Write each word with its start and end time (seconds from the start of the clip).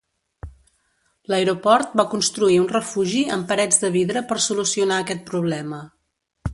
L'aeroport 1.31 1.93
va 2.01 2.07
construir 2.15 2.57
un 2.63 2.67
refugi 2.73 3.23
amb 3.37 3.47
parets 3.53 3.81
de 3.85 3.95
vidre 4.01 4.27
per 4.33 4.43
solucionar 4.49 5.03
aquest 5.05 5.27
problema. 5.33 5.89